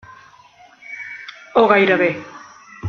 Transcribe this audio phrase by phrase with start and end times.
[1.61, 2.11] O gairebé.